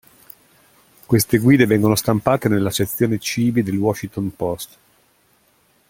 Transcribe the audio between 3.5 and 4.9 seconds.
del Washington Post.